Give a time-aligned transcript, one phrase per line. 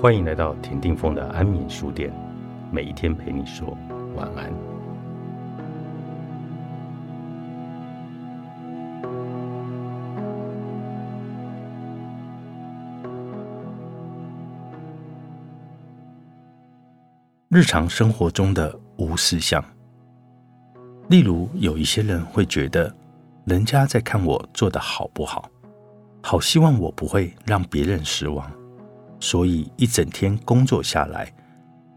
[0.00, 2.10] 欢迎来到田定峰的安眠书店，
[2.72, 3.76] 每一天陪你说
[4.16, 4.50] 晚安。
[17.50, 19.62] 日常生活中的无事项，
[21.10, 22.90] 例如有一些人会觉得，
[23.44, 25.50] 人家在看我做的好不好，
[26.22, 28.50] 好希望我不会让别人失望。
[29.20, 31.32] 所以一整天工作下来，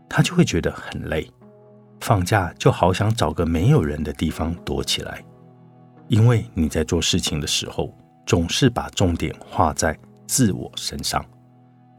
[0.08, 1.28] 他就会觉得很累。
[2.02, 5.24] 放假就好想找个没有人的地方躲起来，
[6.10, 11.26] 因为你在做事情的时候总是把重点画在自我身上，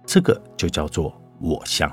[0.07, 1.91] 这个就叫做我相。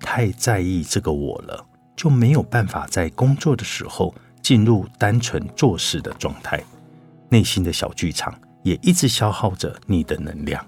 [0.00, 1.64] 太在意这个我了，
[1.94, 4.12] 就没有办法在工作的时候
[4.42, 6.60] 进入单纯做事的状态，
[7.28, 10.66] 内心的小剧场也一直消耗着你的能量。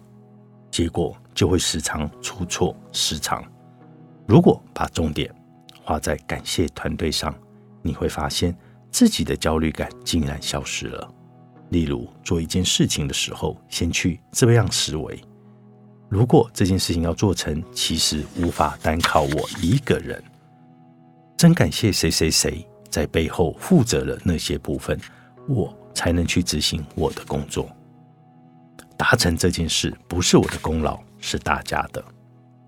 [0.70, 3.42] 结果就会时常出错失常。
[4.26, 5.34] 如果把重点
[5.82, 7.34] 花在感谢团队上，
[7.82, 8.56] 你会发现
[8.90, 11.08] 自己的焦虑感竟然消失了。
[11.70, 15.20] 例如做一件事情的时候，先去这样思维：
[16.08, 20.22] 如果这件事情要做成，其实无法单靠我一个人。
[21.36, 25.00] 真感谢谁谁谁在背后负责了那些部分，
[25.48, 27.68] 我才能去执行我的工作。
[29.02, 32.00] 达成这件事不是我的功劳，是大家的。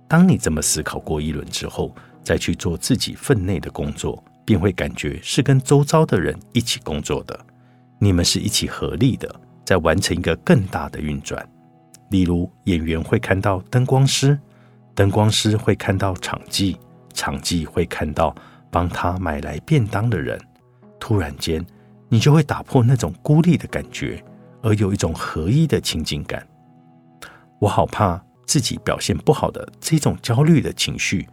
[0.08, 7.38] 当你这么思考过一轮之后，再去做自己分内的工作，便会感觉是跟周遭的人一起工作的。
[8.00, 9.32] 你们是一起合力的，
[9.64, 11.48] 在完成一个更大的运转。
[12.10, 14.36] 例如，演员会看到灯光师，
[14.92, 16.76] 灯光师会看到场记，
[17.12, 18.34] 场记会看到
[18.72, 20.36] 帮他买来便当的人。
[20.98, 21.64] 突然间，
[22.08, 24.20] 你就会打破那种孤立的感觉。
[24.64, 26.44] 而有一种合一的情景感，
[27.60, 31.28] 我好怕自己表现不好的这种焦虑的情绪，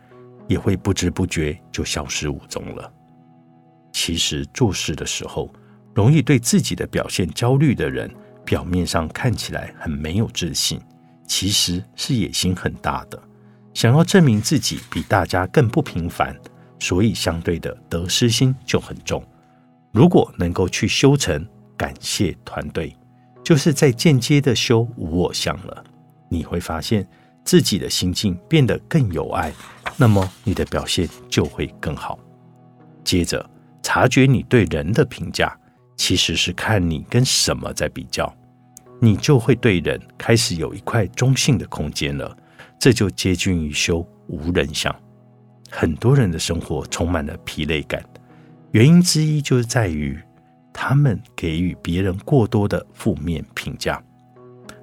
[0.50, 2.92] 也会不知不觉就消失无踪了。
[3.94, 5.50] 其实做事的时候，
[5.96, 8.14] 容易对自己的表现焦虑的人，
[8.44, 10.82] 表面上看起来很没有自信，
[11.26, 13.18] 其实是野心很大的，
[13.74, 16.36] 想要证明自己比大家更不平凡，
[16.80, 19.24] 所以相对的得失心就很重。
[19.94, 22.94] 如果能够去修成感谢团队。
[23.44, 25.84] 就是在间接的修无我相了，
[26.30, 27.08] 你会发现
[27.44, 29.52] 自己的心境变得更有爱，
[29.98, 32.20] 那么你的表现就会更好。
[33.04, 33.50] 接着
[33.82, 35.58] 察觉你对人的评价，
[35.98, 38.32] 其实是看你跟什么在比较，
[39.00, 42.38] 你就会对人开始有一块中性的空间了，
[42.80, 44.96] 这就接近于修无人相。
[45.70, 48.04] 很多人的生活充满了疲累感，
[48.72, 50.20] 原因之一就是在于。
[50.74, 54.02] 他们给予别人过多的负面评价，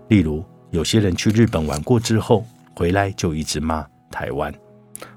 [0.09, 2.45] 例如有些人去日本玩过之后
[2.75, 4.53] 回来就一直骂台湾，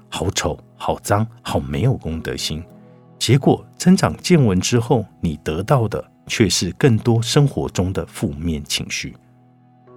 [0.08, 2.62] 好丑、好脏、好没有公德心。
[3.18, 9.14] 结果增长见闻之后，你得到的却是更多生活中的负面情绪。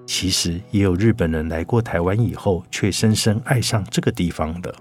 [0.06, 4.72] 其实也有日本人来过台湾以后，却深深爱上这个地方的。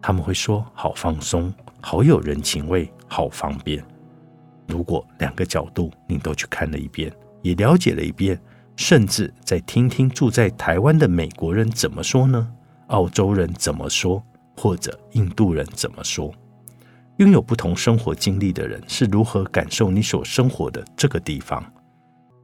[0.00, 3.84] 他们会说：好放松，好有人情味，好方便。
[4.66, 8.40] 如果两个角度你都去看了一遍，也了解了一遍，
[8.76, 12.50] 甚至再听听住在台湾的美国人怎么说呢？
[12.88, 14.22] 澳洲人怎么说？
[14.56, 16.32] 或者印度人怎么说？
[17.16, 21.64] 拥有不同生活经历的人是如何感受你所生活的这个地方？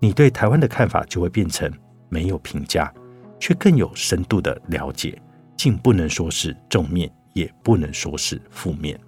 [0.00, 1.70] 你对台湾的看法就会变成
[2.08, 2.92] 没有评价，
[3.38, 5.20] 却更有深度的了解，
[5.56, 8.98] 竟不能说是正面，也不能说是负面。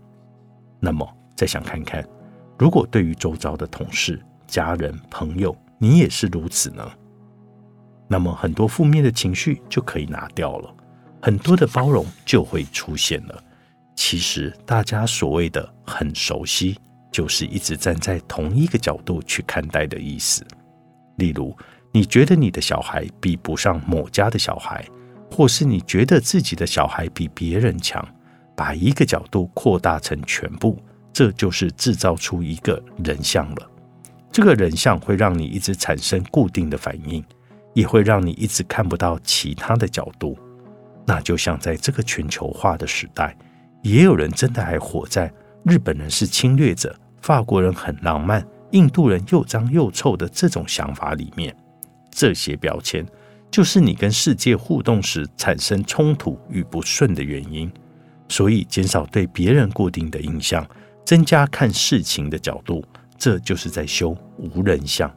[0.81, 2.05] 那么再想看看。
[2.59, 6.89] 如果对于周遭的同事、家人、朋友，你也是如此呢？
[8.09, 10.75] 那么很多负面的情绪就可以拿掉了，
[11.21, 13.43] 很多的包容就会出现了。
[13.95, 16.79] 其实大家所谓的很熟悉，
[17.11, 20.45] 就是一直站在同一个角度去看待的意思。
[21.17, 21.57] 例如，
[21.91, 24.85] 你觉得你的小孩比不上某家的小孩，
[25.31, 28.07] 或是你觉得自己的小孩比别人强，
[28.55, 30.79] 把一个角度扩大成全部。
[31.13, 33.71] 这就是制造出一个人像了。
[34.31, 37.23] 这个人像会让你一直产生固定的反应，
[37.75, 40.39] 也会让你一直看不到其他的角度。
[41.05, 43.37] 那就像在这个全球化的时代，
[43.83, 45.31] 也有人真的还活在
[45.65, 51.55] 日本人是侵略者、法国人很浪漫、印度人又脏又臭的这种想法里面。
[52.11, 53.07] 这些标签
[53.51, 57.71] 就是你跟世界互动时产生冲突与不顺的原因。
[58.29, 60.67] 所以，减少对别人固定的印象。
[61.05, 62.85] 增加看事情的角度，
[63.19, 65.11] 这就是在修无人相。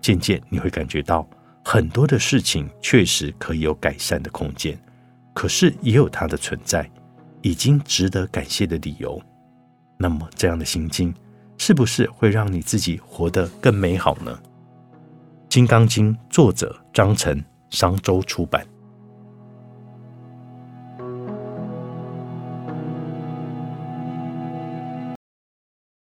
[0.00, 1.26] 渐渐你会感觉到
[1.64, 4.78] 很多的事情确实可以有改善的空间。
[5.32, 6.88] 可是也有它的存在，
[7.42, 9.20] 已经值得感谢的理由。
[9.96, 11.12] 那么，这样的心境
[11.58, 14.38] 是不是会让你自己活得更美好呢？
[15.48, 18.64] 《金刚经》作者张晨，商周出版。